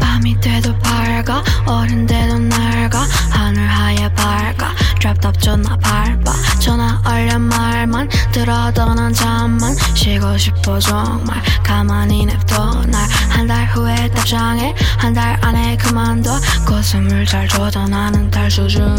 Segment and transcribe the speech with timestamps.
[0.00, 8.94] 밤이 돼도 밝아 어른데도 낡아 하늘 하얘 밝아 드랍탑 존나 밟아 전화 얼려 말만 들어도
[8.94, 11.42] 난 잠만 쉬고 싶어 정말.
[11.62, 14.74] 가만히 냅둬 날 한 달 후에 답장해.
[14.98, 16.30] 한 달 안에 그만둬.
[16.66, 18.96] 고숨을 잘 줘도 나는 달 수준.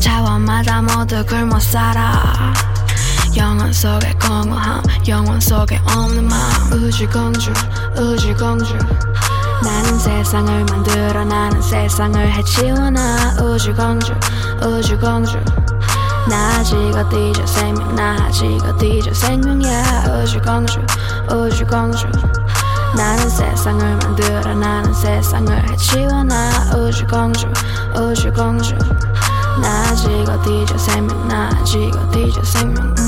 [0.00, 2.52] 자원마다 모두 굶어 살아
[3.36, 6.72] 영혼 속에 공허함 영혼 속에 없는 마음.
[6.72, 7.52] 우주공주
[7.98, 8.76] 우주공주
[9.62, 12.90] 나는 세상을 만들어 나는 세상을 해치워.
[12.90, 14.14] 나 우주공주
[14.62, 15.38] 우주공주.
[16.28, 20.80] 나 아직 어디죠 생명 나 아직 어디죠 생명이야 우주공주
[21.32, 22.06] 우주공주.
[22.96, 26.24] 나는 세상을 만들어 나는 세상을 해치워.
[26.24, 27.46] 나 우주공주
[27.94, 28.74] 우주공주.
[29.62, 32.84] 나 아직 어디죠 생명 나 아직 어디죠 생명.
[32.98, 33.05] 음.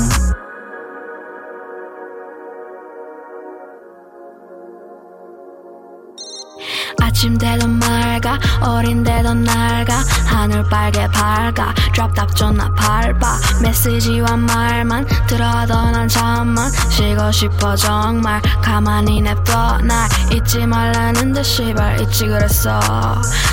[7.19, 9.93] 아침 되도 맑아 어린데도 낡아.
[10.25, 13.37] 하늘 빨개 밝아 드랍탑 존나 밟아.
[13.61, 18.41] 메시지와 말만 들어도 난 잠만 쉬고 싶어 정말.
[18.61, 22.79] 가만히 냅둬 날 잊지 말라는 듯 시발 잊지 그랬어.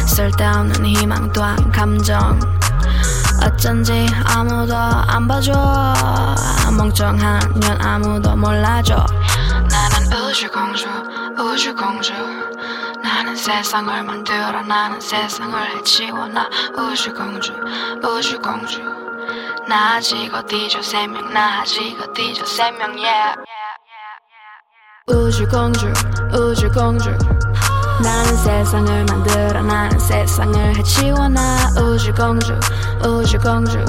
[0.06, 2.38] 쓸데없는 희망 또한 감정.
[3.42, 5.52] 어쩐지 아무도 안 봐줘.
[6.70, 9.04] 멍청한 년 아무도 몰라줘.
[9.68, 10.86] 나는 우주공주
[11.36, 12.12] 우주공주
[13.06, 16.26] 나는 세상을 만들어 나는 세상을 해치워.
[16.26, 17.52] 나 우주공주
[18.02, 18.82] 우주공주.
[19.68, 20.82] 나 아직 어디죠?
[20.82, 22.44] 생명 나 아직 어디죠?
[22.44, 23.36] 생명 yeah.
[25.06, 25.92] 우주공주
[26.34, 27.16] 우주공주.
[28.02, 31.28] 나는 세상을 만들어 나는 세상을 해치워.
[31.28, 32.58] 나 우주공주
[33.04, 33.84] 우주공주.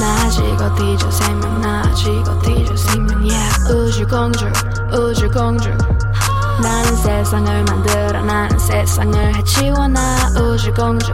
[0.00, 1.10] 나 아직 어디죠?
[1.10, 2.76] 생명 나 아직 어디죠?
[2.76, 3.74] 생명 yeah.
[3.74, 4.50] 우주공주
[4.90, 5.91] 우주공주
[6.62, 9.88] 나는 세상을 만들어 나는 세상을 해치워.
[9.88, 11.12] 나 우주공주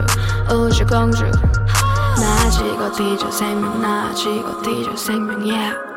[0.53, 1.31] 우주공주.
[2.19, 5.88] 나 아직 어디죠 생명 나 아직 어디죠 생명 yeah